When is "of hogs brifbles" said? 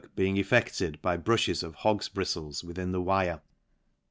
1.61-2.63